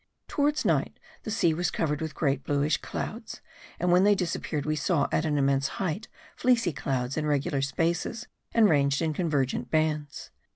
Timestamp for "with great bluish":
2.01-2.77